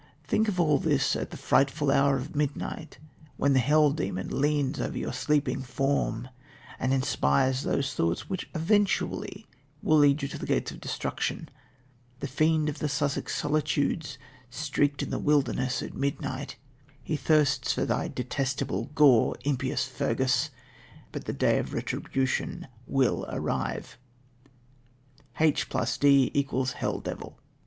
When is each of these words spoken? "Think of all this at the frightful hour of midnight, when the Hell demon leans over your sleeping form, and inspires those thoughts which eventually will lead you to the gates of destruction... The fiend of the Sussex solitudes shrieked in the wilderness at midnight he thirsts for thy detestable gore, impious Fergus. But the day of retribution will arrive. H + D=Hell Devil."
"Think 0.23 0.47
of 0.47 0.59
all 0.59 0.79
this 0.79 1.15
at 1.15 1.29
the 1.29 1.37
frightful 1.37 1.91
hour 1.91 2.15
of 2.15 2.35
midnight, 2.35 2.97
when 3.37 3.53
the 3.53 3.59
Hell 3.59 3.91
demon 3.91 4.41
leans 4.41 4.81
over 4.81 4.97
your 4.97 5.13
sleeping 5.13 5.61
form, 5.61 6.27
and 6.79 6.91
inspires 6.91 7.61
those 7.61 7.93
thoughts 7.93 8.27
which 8.27 8.49
eventually 8.55 9.45
will 9.83 9.99
lead 9.99 10.23
you 10.23 10.27
to 10.29 10.39
the 10.39 10.47
gates 10.47 10.71
of 10.71 10.81
destruction... 10.81 11.49
The 12.19 12.25
fiend 12.25 12.67
of 12.67 12.79
the 12.79 12.89
Sussex 12.89 13.35
solitudes 13.35 14.17
shrieked 14.49 15.03
in 15.03 15.11
the 15.11 15.19
wilderness 15.19 15.83
at 15.83 15.93
midnight 15.93 16.55
he 17.03 17.15
thirsts 17.15 17.73
for 17.73 17.85
thy 17.85 18.07
detestable 18.07 18.85
gore, 18.95 19.35
impious 19.45 19.85
Fergus. 19.85 20.49
But 21.11 21.25
the 21.25 21.31
day 21.33 21.59
of 21.59 21.75
retribution 21.75 22.67
will 22.87 23.27
arrive. 23.29 23.99
H 25.39 25.67
+ 25.83 25.97
D=Hell 25.99 26.99
Devil." 27.01 27.37